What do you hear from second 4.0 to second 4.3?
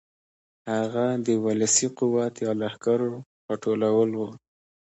و.